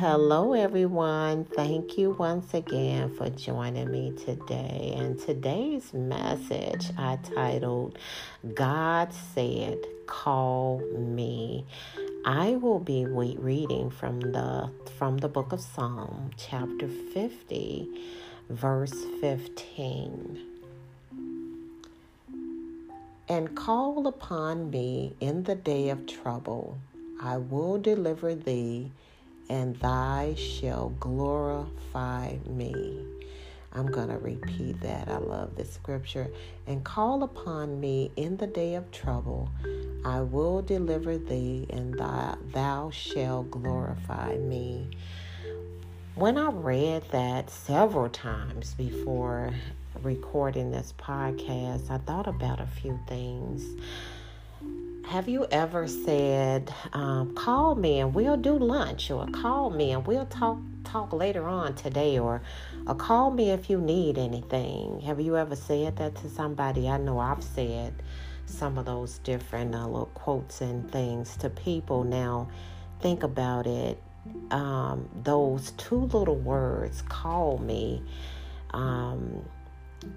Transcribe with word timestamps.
Hello, 0.00 0.54
everyone. 0.54 1.44
Thank 1.44 1.98
you 1.98 2.12
once 2.12 2.54
again 2.54 3.14
for 3.16 3.28
joining 3.28 3.90
me 3.90 4.12
today. 4.12 4.94
And 4.96 5.18
today's 5.18 5.92
message 5.92 6.86
I 6.96 7.18
titled 7.34 7.98
God 8.54 9.12
Said, 9.12 9.76
Call 10.06 10.80
Me. 10.96 11.66
I 12.24 12.52
will 12.52 12.78
be 12.78 13.04
reading 13.04 13.90
from 13.90 14.20
the 14.20 14.70
from 14.96 15.18
the 15.18 15.28
book 15.28 15.52
of 15.52 15.60
Psalm, 15.60 16.30
chapter 16.38 16.88
50, 16.88 17.86
verse 18.48 19.04
15. 19.20 20.40
And 23.28 23.54
call 23.54 24.06
upon 24.06 24.70
me 24.70 25.14
in 25.20 25.42
the 25.42 25.56
day 25.56 25.90
of 25.90 26.06
trouble. 26.06 26.78
I 27.20 27.36
will 27.36 27.78
deliver 27.78 28.34
thee 28.34 28.92
and 29.50 29.74
thy 29.80 30.32
shall 30.36 30.90
glorify 31.00 32.36
me. 32.46 33.04
I'm 33.72 33.88
going 33.88 34.08
to 34.08 34.18
repeat 34.18 34.80
that. 34.80 35.08
I 35.08 35.18
love 35.18 35.56
this 35.56 35.72
scripture. 35.72 36.28
And 36.68 36.84
call 36.84 37.24
upon 37.24 37.80
me 37.80 38.12
in 38.14 38.36
the 38.36 38.46
day 38.46 38.76
of 38.76 38.90
trouble. 38.92 39.50
I 40.04 40.20
will 40.20 40.62
deliver 40.62 41.18
thee, 41.18 41.66
and 41.68 41.94
thou, 41.94 42.38
thou 42.52 42.90
shalt 42.90 43.50
glorify 43.50 44.36
me. 44.36 44.88
When 46.14 46.38
I 46.38 46.50
read 46.50 47.02
that 47.10 47.50
several 47.50 48.08
times 48.08 48.74
before 48.74 49.52
recording 50.02 50.70
this 50.70 50.94
podcast, 50.96 51.90
I 51.90 51.98
thought 51.98 52.28
about 52.28 52.60
a 52.60 52.66
few 52.66 52.98
things. 53.08 53.64
Have 55.04 55.28
you 55.28 55.46
ever 55.50 55.88
said, 55.88 56.72
um, 56.92 57.34
"Call 57.34 57.74
me 57.74 57.98
and 58.00 58.14
we'll 58.14 58.36
do 58.36 58.56
lunch," 58.56 59.10
or 59.10 59.26
"Call 59.26 59.70
me 59.70 59.90
and 59.92 60.06
we'll 60.06 60.26
talk 60.26 60.58
talk 60.84 61.12
later 61.12 61.48
on 61.48 61.74
today," 61.74 62.18
or, 62.18 62.42
"Call 62.98 63.30
me 63.30 63.50
if 63.50 63.68
you 63.68 63.80
need 63.80 64.18
anything"? 64.18 65.00
Have 65.00 65.20
you 65.20 65.36
ever 65.36 65.56
said 65.56 65.96
that 65.96 66.14
to 66.16 66.28
somebody? 66.28 66.88
I 66.88 66.98
know 66.98 67.18
I've 67.18 67.42
said 67.42 67.94
some 68.46 68.78
of 68.78 68.84
those 68.84 69.18
different 69.18 69.74
uh, 69.74 69.86
little 69.86 70.06
quotes 70.14 70.60
and 70.60 70.90
things 70.92 71.36
to 71.38 71.50
people. 71.50 72.04
Now, 72.04 72.48
think 73.00 73.22
about 73.22 73.66
it. 73.66 74.00
Um, 74.50 75.08
those 75.24 75.72
two 75.72 76.02
little 76.02 76.36
words, 76.36 77.02
"call 77.02 77.58
me," 77.58 78.02
um, 78.72 79.42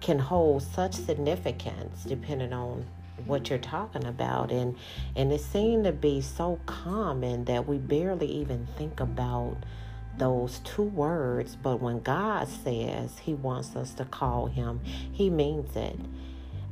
can 0.00 0.18
hold 0.18 0.62
such 0.62 0.94
significance 0.94 2.04
depending 2.04 2.52
on 2.52 2.84
what 3.24 3.48
you're 3.48 3.58
talking 3.58 4.04
about 4.04 4.50
and 4.50 4.76
and 5.14 5.32
it 5.32 5.40
seemed 5.40 5.84
to 5.84 5.92
be 5.92 6.20
so 6.20 6.60
common 6.66 7.44
that 7.46 7.66
we 7.66 7.78
barely 7.78 8.26
even 8.26 8.66
think 8.76 9.00
about 9.00 9.56
those 10.18 10.60
two 10.60 10.82
words 10.82 11.56
but 11.56 11.80
when 11.80 12.00
god 12.00 12.46
says 12.48 13.18
he 13.18 13.34
wants 13.34 13.74
us 13.74 13.94
to 13.94 14.04
call 14.04 14.46
him 14.46 14.80
he 15.12 15.30
means 15.30 15.74
it. 15.76 15.98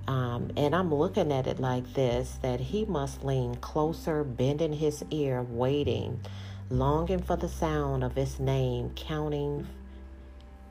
Um, 0.07 0.51
and 0.57 0.75
i'm 0.77 0.95
looking 0.95 1.33
at 1.33 1.47
it 1.47 1.59
like 1.59 1.95
this 1.95 2.39
that 2.43 2.61
he 2.61 2.85
must 2.85 3.25
lean 3.25 3.55
closer 3.57 4.23
bending 4.23 4.75
his 4.75 5.03
ear 5.11 5.43
waiting 5.43 6.21
longing 6.69 7.23
for 7.23 7.37
the 7.37 7.49
sound 7.49 8.05
of 8.05 8.15
his 8.15 8.39
name 8.39 8.91
counting 8.95 9.67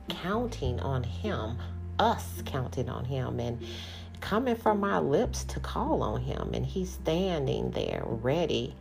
counting 0.08 0.78
on 0.78 1.02
him 1.02 1.58
us 1.98 2.42
counting 2.44 2.88
on 2.88 3.04
him. 3.04 3.40
And 3.40 3.60
coming 4.20 4.56
from 4.56 4.80
my 4.80 4.98
lips 4.98 5.44
to 5.44 5.60
call 5.60 6.02
on 6.02 6.20
him. 6.22 6.50
And 6.54 6.64
he's 6.64 6.90
standing 6.90 7.70
there 7.72 8.02
ready 8.06 8.74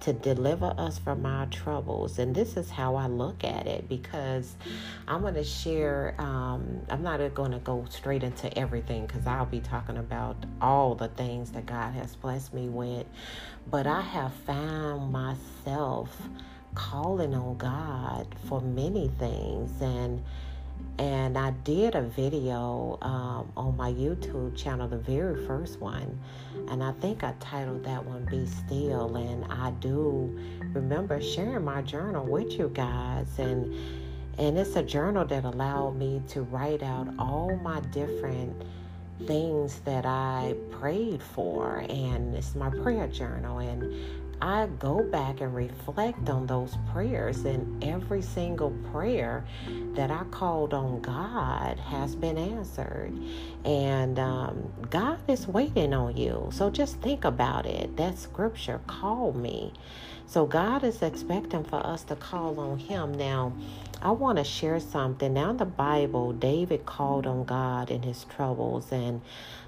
to 0.00 0.12
deliver 0.12 0.74
us 0.76 0.98
from 0.98 1.24
our 1.24 1.46
troubles. 1.46 2.18
And 2.18 2.34
this 2.34 2.56
is 2.56 2.70
how 2.70 2.96
I 2.96 3.06
look 3.06 3.44
at 3.44 3.66
it 3.66 3.88
because 3.88 4.54
I'm 5.08 5.22
going 5.22 5.34
to 5.34 5.44
share, 5.44 6.14
um, 6.18 6.82
I'm 6.90 7.02
not 7.02 7.18
going 7.34 7.52
to 7.52 7.58
go 7.58 7.86
straight 7.88 8.22
into 8.22 8.56
everything 8.58 9.06
because 9.06 9.26
I'll 9.26 9.46
be 9.46 9.60
talking 9.60 9.96
about 9.96 10.36
all 10.60 10.94
the 10.94 11.08
things 11.08 11.52
that 11.52 11.66
God 11.66 11.94
has 11.94 12.14
blessed 12.14 12.52
me 12.52 12.68
with. 12.68 13.06
But 13.70 13.86
I 13.86 14.02
have 14.02 14.32
found 14.46 15.10
myself 15.12 16.20
calling 16.74 17.34
on 17.34 17.56
God 17.56 18.34
for 18.48 18.60
many 18.60 19.10
things. 19.18 19.80
And 19.80 20.22
and 20.98 21.36
I 21.36 21.50
did 21.50 21.94
a 21.94 22.02
video 22.02 22.98
um, 23.02 23.52
on 23.56 23.76
my 23.76 23.92
YouTube 23.92 24.56
channel, 24.56 24.88
the 24.88 24.96
very 24.96 25.46
first 25.46 25.78
one, 25.78 26.18
and 26.68 26.82
I 26.82 26.92
think 26.92 27.22
I 27.22 27.34
titled 27.38 27.84
that 27.84 28.04
one 28.04 28.24
"Be 28.24 28.46
Still." 28.46 29.16
And 29.16 29.44
I 29.52 29.72
do 29.72 30.38
remember 30.72 31.20
sharing 31.20 31.64
my 31.64 31.82
journal 31.82 32.24
with 32.24 32.52
you 32.52 32.70
guys, 32.72 33.26
and 33.38 33.74
and 34.38 34.58
it's 34.58 34.76
a 34.76 34.82
journal 34.82 35.24
that 35.26 35.44
allowed 35.44 35.96
me 35.96 36.22
to 36.28 36.42
write 36.42 36.82
out 36.82 37.08
all 37.18 37.56
my 37.56 37.80
different 37.80 38.62
things 39.26 39.80
that 39.80 40.04
I 40.06 40.54
prayed 40.70 41.22
for, 41.22 41.84
and 41.88 42.34
it's 42.34 42.54
my 42.54 42.70
prayer 42.70 43.06
journal, 43.06 43.58
and 43.58 44.25
I 44.40 44.66
go 44.78 45.02
back 45.02 45.40
and 45.40 45.54
reflect 45.54 46.28
on 46.28 46.46
those 46.46 46.76
prayers, 46.92 47.44
and 47.44 47.82
every 47.82 48.22
single 48.22 48.70
prayer 48.92 49.44
that 49.94 50.10
I 50.10 50.24
called 50.24 50.74
on 50.74 51.00
God 51.00 51.78
has 51.78 52.14
been 52.14 52.38
answered. 52.38 53.12
And 53.64 54.18
um, 54.18 54.72
God 54.90 55.18
is 55.28 55.48
waiting 55.48 55.94
on 55.94 56.16
you. 56.16 56.50
So 56.52 56.70
just 56.70 57.00
think 57.00 57.24
about 57.24 57.66
it. 57.66 57.96
That 57.96 58.18
scripture, 58.18 58.80
call 58.86 59.32
me. 59.32 59.72
So 60.26 60.44
God 60.46 60.84
is 60.84 61.02
expecting 61.02 61.64
for 61.64 61.84
us 61.86 62.02
to 62.04 62.16
call 62.16 62.60
on 62.60 62.78
Him. 62.78 63.14
Now, 63.14 63.52
I 64.02 64.10
want 64.10 64.38
to 64.38 64.44
share 64.44 64.78
something. 64.80 65.32
Now, 65.34 65.50
in 65.50 65.56
the 65.56 65.64
Bible, 65.64 66.32
David 66.32 66.84
called 66.84 67.26
on 67.26 67.44
God 67.44 67.90
in 67.90 68.02
his 68.02 68.24
troubles, 68.24 68.92
and 68.92 69.22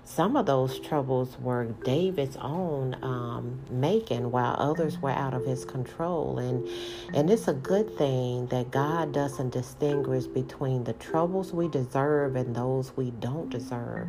some 0.09 0.37
of 0.37 0.47
those 0.47 0.81
troubles 0.81 1.37
were 1.39 1.67
David's 1.85 2.37
own 2.39 2.97
um, 3.03 3.61
making, 3.71 4.31
while 4.31 4.57
others 4.59 4.99
were 5.03 5.11
out 5.11 5.35
of 5.35 5.45
his 5.45 5.67
control. 5.67 6.39
And 6.39 6.67
and 7.15 7.31
it's 7.31 7.47
a 7.47 7.53
good 7.53 7.97
thing 7.99 8.47
that 8.47 8.71
God 8.71 9.13
doesn't 9.13 9.51
distinguish 9.51 10.25
between 10.25 10.85
the 10.85 10.95
troubles 10.95 11.53
we 11.53 11.69
deserve 11.69 12.37
and 12.37 12.57
those 12.57 12.97
we 12.97 13.11
don't 13.13 13.51
deserve. 13.51 14.09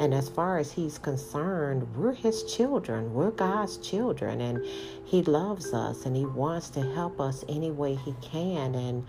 And 0.00 0.14
as 0.14 0.28
far 0.30 0.58
as 0.58 0.72
He's 0.72 0.98
concerned, 0.98 1.86
we're 1.94 2.14
His 2.14 2.42
children. 2.44 3.12
We're 3.12 3.30
God's 3.30 3.76
children, 3.76 4.40
and 4.40 4.64
He 5.04 5.22
loves 5.22 5.74
us, 5.74 6.06
and 6.06 6.16
He 6.16 6.24
wants 6.24 6.70
to 6.70 6.80
help 6.94 7.20
us 7.20 7.44
any 7.48 7.70
way 7.70 7.96
He 7.96 8.14
can. 8.22 8.74
And 8.74 9.06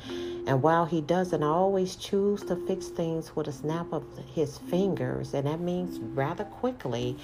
and 0.47 0.62
while 0.62 0.85
He 0.85 1.00
doesn't 1.02 1.44
always 1.44 1.96
choose 1.96 2.44
to 2.44 2.56
fix 2.67 2.88
things 2.88 3.35
with 3.35 3.47
a 3.47 3.53
snap 3.53 3.88
of 3.94 4.03
His 4.34 4.57
fingers, 4.57 5.34
and 5.34 5.47
that 5.47 5.62
means 5.62 5.97
rather 6.25 6.45
quickly, 6.45 7.15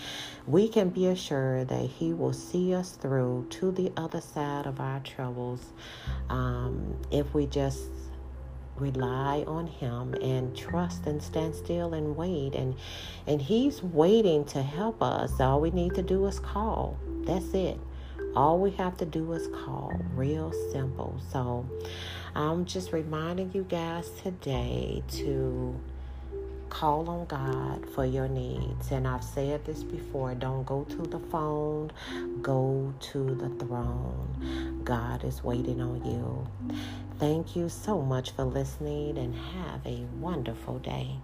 we 0.46 0.68
can 0.68 0.90
be 0.90 1.08
assured 1.08 1.70
that 1.70 1.86
He 1.86 2.14
will 2.14 2.34
see 2.34 2.74
us 2.74 2.92
through 2.92 3.48
to 3.50 3.72
the 3.72 3.92
other 3.98 4.22
side 4.22 4.68
of 4.68 4.80
our 4.80 5.00
troubles 5.00 5.62
um, 6.30 6.96
if 7.10 7.34
we 7.34 7.48
just 7.48 7.82
rely 8.76 9.44
on 9.48 9.68
him 9.68 10.14
and 10.16 10.56
trust 10.56 11.06
and 11.06 11.22
stand 11.22 11.54
still 11.54 11.94
and 11.94 12.16
wait. 12.16 12.56
And 12.56 12.76
and 13.28 13.42
he's 13.42 13.84
waiting 13.84 14.46
to 14.46 14.62
help 14.62 15.02
us. 15.04 15.40
All 15.40 15.60
we 15.62 15.72
need 15.72 15.94
to 15.96 16.02
do 16.02 16.26
is 16.26 16.40
call. 16.40 16.98
That's 17.26 17.54
it. 17.54 17.80
All 18.36 18.60
we 18.60 18.72
have 18.72 18.98
to 18.98 19.06
do 19.06 19.34
is 19.34 19.48
call. 19.48 19.94
Real 20.16 20.52
simple. 20.72 21.20
So 21.32 21.66
i'm 22.34 22.64
just 22.64 22.94
reminding 22.94 23.52
you 23.54 23.64
guys 23.64 24.10
today 24.24 25.04
to 25.10 25.78
call 26.72 27.10
on 27.10 27.26
God 27.26 27.88
for 27.94 28.06
your 28.06 28.28
needs. 28.28 28.92
And 28.92 29.08
I've 29.08 29.24
said 29.24 29.66
this 29.66 29.84
before 29.84 30.34
don't 30.34 30.66
go 30.66 30.86
to 30.86 31.02
the 31.04 31.20
phone, 31.20 31.92
go 32.42 32.94
to 33.12 33.36
the 33.36 33.50
throne. 33.64 34.82
God 34.84 35.24
is 35.24 35.44
waiting 35.44 35.82
on 35.82 36.04
you. 36.04 36.48
Thank 37.20 37.56
you 37.56 37.70
so 37.70 38.02
much 38.02 38.32
for 38.32 38.46
listening 38.46 39.18
and 39.18 39.36
have 39.36 39.86
a 39.86 40.06
wonderful 40.20 40.80
day. 40.80 41.18